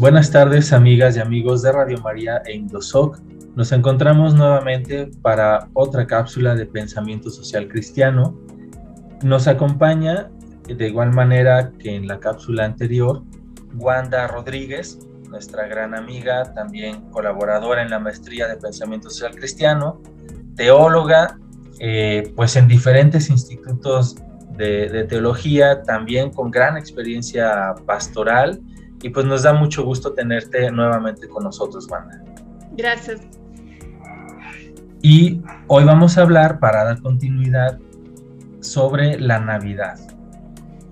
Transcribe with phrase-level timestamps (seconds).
[0.00, 3.18] Buenas tardes, amigas y amigos de Radio María e Indosoc.
[3.54, 8.34] Nos encontramos nuevamente para otra cápsula de pensamiento social cristiano.
[9.22, 10.30] Nos acompaña,
[10.66, 13.24] de igual manera que en la cápsula anterior,
[13.74, 20.00] Wanda Rodríguez, nuestra gran amiga, también colaboradora en la maestría de pensamiento social cristiano,
[20.56, 21.38] teóloga,
[21.78, 24.16] eh, pues en diferentes institutos
[24.56, 28.62] de, de teología, también con gran experiencia pastoral
[29.02, 32.22] y pues nos da mucho gusto tenerte nuevamente con nosotros, Wanda.
[32.76, 33.20] Gracias.
[35.02, 37.78] Y hoy vamos a hablar, para dar continuidad,
[38.60, 39.98] sobre la Navidad.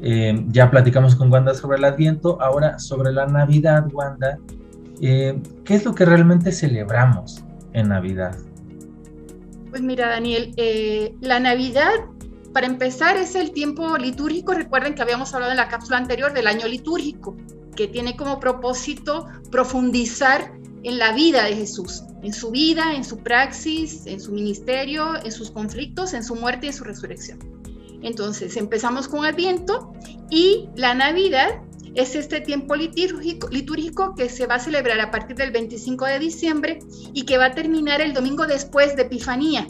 [0.01, 4.39] Eh, ya platicamos con Wanda sobre el Adviento, ahora sobre la Navidad, Wanda.
[5.03, 7.45] Eh, ¿Qué es lo que realmente celebramos
[7.75, 8.37] en Navidad?
[9.69, 11.93] Pues mira, Daniel, eh, la Navidad,
[12.55, 14.55] para empezar, es el tiempo litúrgico.
[14.55, 17.37] Recuerden que habíamos hablado en la cápsula anterior del año litúrgico
[17.79, 23.19] que tiene como propósito profundizar en la vida de Jesús, en su vida, en su
[23.19, 27.39] praxis, en su ministerio, en sus conflictos, en su muerte y en su resurrección.
[28.03, 29.93] Entonces empezamos con Adviento
[30.29, 31.63] y la Navidad
[31.95, 36.81] es este tiempo litúrgico, que se va a celebrar a partir del 25 de diciembre
[37.15, 39.69] y que va a terminar el domingo después de Epifanía,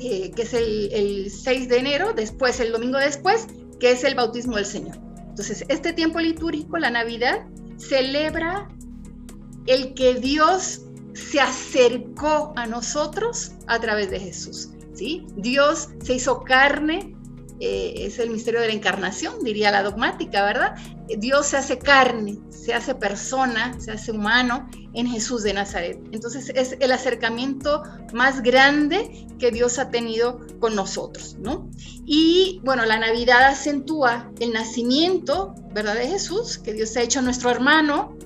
[0.00, 3.46] eh, que es el 6 de enero, después el domingo después,
[3.78, 5.11] que es el bautismo del Señor.
[5.32, 7.46] Entonces, este tiempo litúrgico, la Navidad,
[7.78, 8.68] celebra
[9.66, 10.82] el que Dios
[11.14, 14.68] se acercó a nosotros a través de Jesús.
[14.92, 15.26] ¿sí?
[15.36, 17.16] Dios se hizo carne
[17.64, 20.74] eh, es el misterio de la encarnación, diría la dogmática, ¿verdad?
[21.18, 26.00] Dios se hace carne, se hace persona, se hace humano en Jesús de Nazaret.
[26.10, 31.70] Entonces es el acercamiento más grande que Dios ha tenido con nosotros, ¿no?
[32.04, 35.94] Y bueno, la Navidad acentúa el nacimiento, ¿verdad?
[35.94, 38.18] De Jesús, que Dios ha hecho nuestro hermano,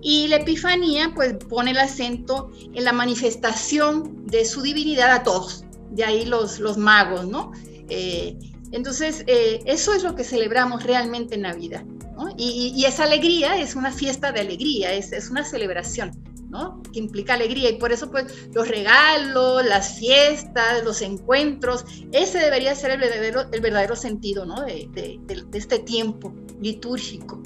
[0.00, 5.64] y la Epifanía, pues pone el acento en la manifestación de su divinidad a todos.
[5.90, 7.50] De ahí los, los magos, ¿no?
[7.88, 8.38] Eh,
[8.72, 11.84] entonces, eh, eso es lo que celebramos realmente en Navidad.
[11.84, 12.28] ¿no?
[12.36, 16.12] Y, esa alegría es una fiesta de alegría, es, es, una celebración,
[16.48, 16.82] ¿no?
[16.92, 17.70] Que implica alegría.
[17.70, 23.42] Y por eso, pues, los regalos, las fiestas, los encuentros, ese debería ser el verdadero,
[23.52, 24.62] el verdadero sentido, ¿no?
[24.62, 25.20] De,
[25.52, 27.42] este tiempo litúrgico.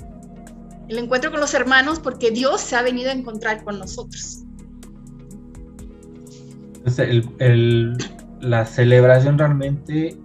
[0.88, 4.44] El encuentro con los hermanos, porque Dios se ha venido a encontrar con nosotros.
[7.38, 7.96] El,
[8.40, 10.16] la celebración realmente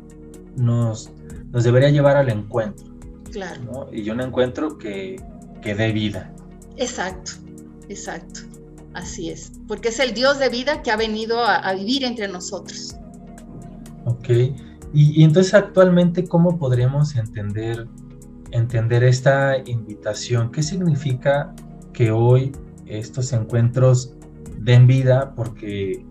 [0.55, 1.11] nos,
[1.51, 2.85] nos debería llevar al encuentro.
[3.31, 3.89] Claro.
[3.91, 5.21] Y un encuentro que,
[5.61, 6.33] que dé vida.
[6.77, 7.31] Exacto,
[7.89, 8.41] exacto.
[8.93, 9.51] Así es.
[9.67, 12.95] Porque es el Dios de vida que ha venido a, vivir entre nosotros.
[14.05, 14.29] Ok.
[14.29, 17.87] Y, y, entonces actualmente, ¿cómo podríamos entender,
[18.51, 20.49] entender esta invitación?
[20.49, 21.53] ¿Qué significa
[21.91, 22.53] que hoy
[22.85, 24.13] estos encuentros
[24.59, 25.33] den vida?
[25.35, 26.05] Porque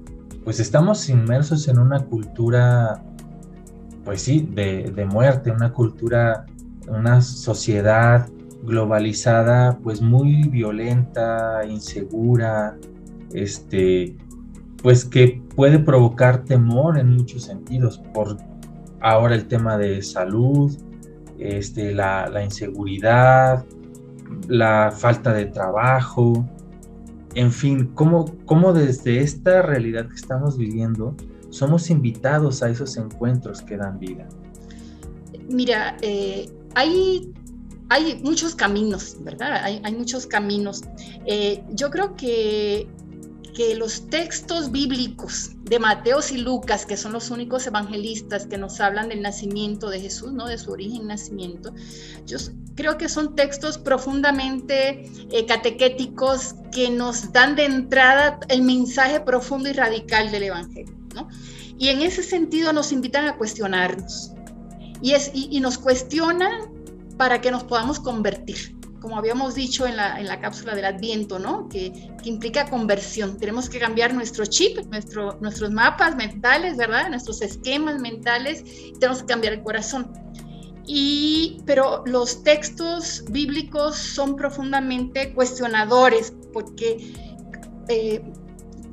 [0.45, 3.03] pues estamos inmersos en una cultura
[4.05, 6.47] pues sí, de, muerte, una cultura,
[6.89, 8.29] una sociedad
[8.63, 12.77] globalizada, pues muy violenta, insegura,
[13.33, 14.17] este,
[14.83, 18.37] pues que puede provocar temor en muchos sentidos, por
[19.01, 20.77] ahora el tema de salud,
[21.39, 23.65] este, la, la inseguridad,
[24.49, 26.47] la falta de trabajo,
[27.35, 31.17] en fin, cómo, cómo desde esta realidad que estamos viviendo,
[31.55, 34.27] somos invitados a esos encuentros que dan vida.
[35.49, 37.33] Mira, eh, hay,
[37.91, 39.63] hay muchos caminos, ¿verdad?
[39.63, 40.83] Hay, muchos caminos.
[41.27, 42.89] Eh, yo creo que,
[43.55, 48.81] que los textos bíblicos de Mateos y Lucas, que son los únicos evangelistas que nos
[48.81, 50.49] hablan del nacimiento de Jesús, ¿no?
[50.49, 51.73] De su origen y nacimiento,
[52.27, 52.39] yo
[52.75, 59.69] creo que son textos profundamente eh, catequéticos que nos dan de entrada el mensaje profundo
[59.69, 61.04] y radical del Evangelio.
[61.79, 64.33] Y en ese sentido nos invitan a cuestionarnos.
[65.03, 66.73] Y, es, y, nos cuestionan
[67.19, 71.39] para que nos podamos convertir, como habíamos dicho en la, en la cápsula del Adviento,
[71.39, 71.69] ¿no?
[71.69, 71.93] Que,
[72.23, 73.37] que, implica conversión.
[73.37, 77.11] Tenemos que cambiar nuestro chip, nuestro, nuestros mapas mentales, ¿verdad?
[77.11, 78.65] Nuestros esquemas mentales,
[78.99, 80.11] tenemos que cambiar el corazón.
[80.87, 87.13] Y, pero los textos bíblicos son profundamente cuestionadores porque
[87.89, 88.23] eh,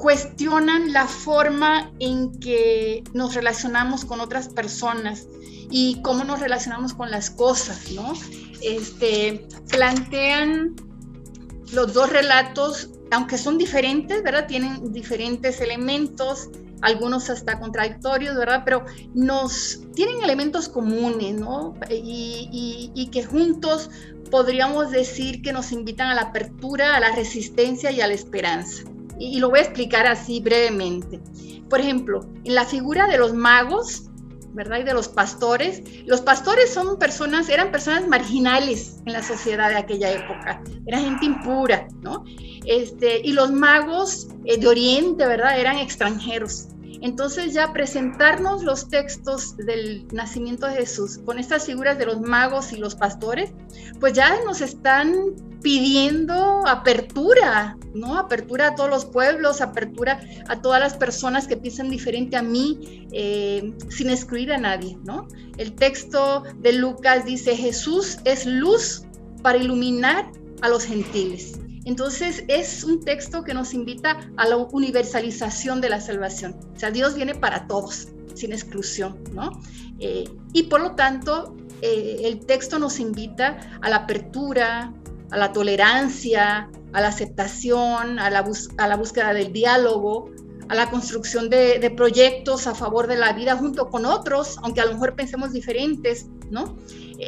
[0.01, 5.27] cuestionan la forma en que nos relacionamos con otras personas
[5.69, 8.13] y cómo nos relacionamos con las cosas, ¿no?
[8.63, 10.75] Este, plantean
[11.71, 14.47] los dos relatos, aunque son diferentes, ¿verdad?
[14.47, 16.49] Tienen diferentes elementos,
[16.81, 18.63] algunos hasta contradictorios, ¿verdad?
[18.65, 18.83] Pero
[19.13, 21.75] nos tienen elementos comunes, ¿no?
[21.91, 23.91] Y, y que juntos
[24.31, 28.83] podríamos decir que nos invitan a la apertura, a la resistencia y a la esperanza.
[29.21, 31.19] Y, lo voy a explicar así brevemente.
[31.69, 34.09] Por ejemplo, en la figura de los magos,
[34.53, 34.79] ¿verdad?
[34.79, 35.83] Y de los pastores.
[36.05, 41.25] Los pastores son personas, eran personas marginales en la sociedad de aquella época, era gente
[41.25, 42.25] impura, ¿no?
[42.65, 45.59] Este, y los magos eh, de Oriente, ¿verdad?
[45.59, 46.67] Eran extranjeros.
[47.01, 52.73] Entonces ya presentarnos los textos del nacimiento de Jesús con estas figuras de los magos
[52.73, 53.51] y los pastores,
[53.99, 55.15] pues ya nos están
[55.61, 58.17] pidiendo apertura, ¿no?
[58.17, 63.07] Apertura a todos los pueblos, apertura a todas las personas que piensan diferente a mí,
[63.11, 65.27] eh, sin excluir a nadie, ¿no?
[65.57, 69.03] El texto de Lucas dice, Jesús es luz
[69.41, 70.31] para iluminar
[70.61, 71.59] a los gentiles.
[71.85, 76.55] Entonces es un texto que nos invita a la universalización de la salvación.
[76.75, 79.51] O sea, Dios viene para todos, sin exclusión, ¿no?
[79.99, 84.93] Eh, y por lo tanto, eh, el texto nos invita a la apertura,
[85.31, 88.45] a la tolerancia, a la aceptación, a la,
[88.77, 90.29] a la búsqueda del diálogo,
[90.69, 94.81] a la construcción de, de, proyectos a favor de la vida junto con otros, aunque
[94.81, 96.77] a lo mejor pensemos diferentes, ¿no?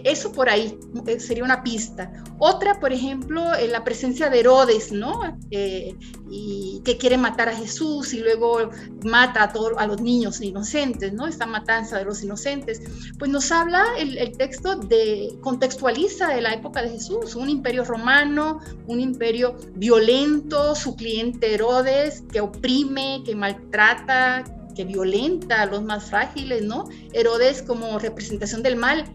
[0.03, 2.11] Eso por ahí eh, sería una pista.
[2.39, 5.37] Otra, por ejemplo, la presencia de Herodes, ¿no?
[5.51, 5.95] Eh,
[6.29, 8.69] y que quiere matar a Jesús y luego
[9.05, 11.27] mata a, todos a los niños inocentes, ¿no?
[11.27, 12.81] Esta matanza de los inocentes.
[13.19, 17.83] Pues nos habla el, el texto de, contextualiza de la época de Jesús, un imperio
[17.83, 24.43] romano, un imperio violento, su cliente Herodes, que oprime, que maltrata,
[24.73, 26.85] que violenta a los más frágiles, ¿no?
[27.13, 29.05] Herodes como representación del mal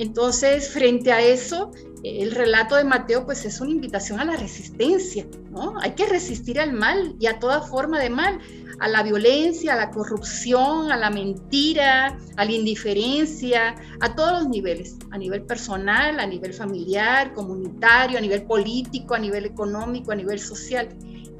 [0.00, 5.26] entonces, frente a eso, el relato de Mateo pues es una invitación a la resistencia,
[5.50, 5.74] ¿no?
[5.82, 8.38] Hay que resistir al mal y a toda forma de mal,
[8.78, 14.48] a la violencia, a la corrupción, a la mentira, a la indiferencia, a todos los
[14.48, 20.14] niveles, a nivel personal, a nivel familiar, comunitario, a nivel político, a nivel económico, a
[20.14, 20.88] nivel social.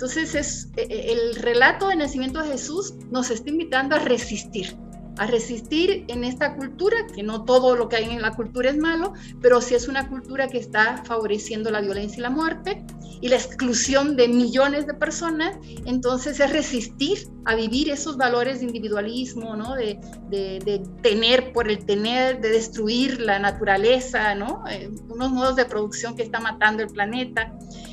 [0.00, 4.74] Entonces es e, e, el relato de nacimiento de Jesús nos está invitando a resistir,
[5.18, 8.78] a resistir en esta cultura, que no todo lo que hay en la cultura es
[8.78, 9.12] malo,
[9.42, 12.82] pero sí es una cultura que está favoreciendo la violencia y la muerte
[13.20, 18.66] y la exclusión de millones de personas, entonces es resistir a vivir esos valores de
[18.68, 19.74] individualismo, ¿no?
[19.74, 20.00] de,
[20.30, 24.64] de, tener por el tener, de destruir la naturaleza, ¿no?
[24.70, 27.52] Eh, unos modos de producción que está matando el planeta,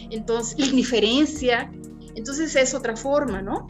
[0.10, 1.70] entonces, indiferencia,
[2.18, 3.68] entonces es otra forma, ¿no?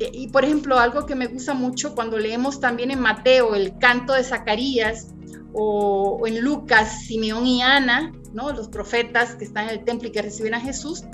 [0.00, 3.78] Eh, y por ejemplo, algo que me gusta mucho cuando leemos también en Mateo el
[3.78, 5.08] canto de Zacarías
[5.52, 8.52] o, en Lucas, Simeón y Ana, ¿no?
[8.52, 11.04] los profetas que están en el templo y que reciben a Jesús,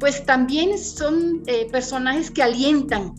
[0.00, 3.14] pues también son eh, personajes que alientan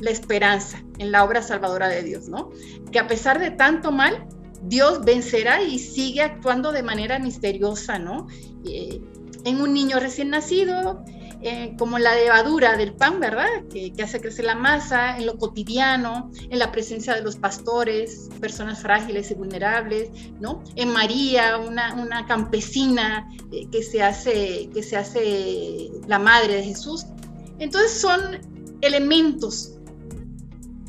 [0.00, 2.50] la esperanza en la obra salvadora de Dios, ¿no?
[2.92, 4.28] Que a pesar de tanto mal,
[4.62, 8.26] Dios vencerá y sigue actuando de manera misteriosa, ¿no?
[8.66, 9.00] Eh,
[9.44, 11.02] en un niño recién nacido,
[11.40, 13.46] eh, como la levadura del pan, ¿verdad?
[13.70, 18.82] Que, hace crecer la masa, en lo cotidiano, en la presencia de los pastores, personas
[18.82, 20.64] frágiles y vulnerables, ¿no?
[20.74, 27.06] En María, una, campesina eh, que, se hace, que se hace la madre de Jesús.
[27.60, 28.40] Entonces son
[28.80, 29.74] elementos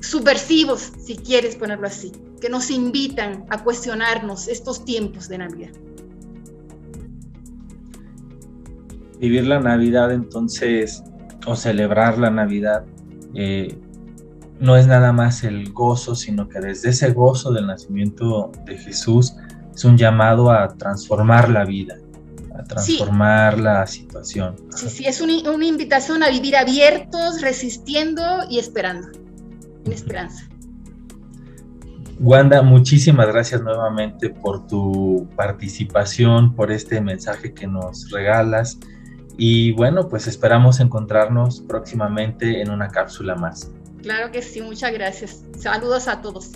[0.02, 2.12] subversivos, si quieres ponerlo así,
[2.42, 5.72] que nos invitan a cuestionarnos estos tiempos de Navidad.
[9.20, 11.04] Vivir la Navidad entonces,
[11.46, 12.86] o celebrar la Navidad,
[13.34, 13.78] eh,
[14.60, 19.36] no es nada más el gozo, sino que desde ese gozo del nacimiento de Jesús
[19.74, 21.98] es un llamado a transformar la vida,
[22.58, 24.56] a transformar la situación.
[24.76, 29.08] Sí, sí, es una, una, invitación a vivir abiertos, resistiendo y esperando,
[29.86, 30.50] en esperanza.
[32.20, 38.78] Wanda, muchísimas gracias nuevamente por tu participación, por este mensaje que nos regalas.
[39.42, 43.72] Y bueno, pues esperamos encontrarnos próximamente en una cápsula más.
[44.02, 45.46] Claro que sí, muchas gracias.
[45.58, 46.52] Saludos a todos.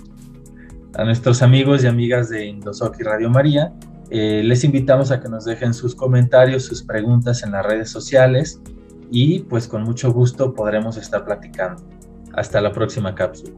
[0.96, 3.74] A nuestros amigos y amigas de Indosoki Radio María,
[4.10, 8.60] eh, les invitamos a que nos dejen sus comentarios, sus preguntas en las redes sociales
[9.10, 11.82] y pues con mucho gusto podremos estar platicando.
[12.34, 13.54] Hasta la próxima cápsula.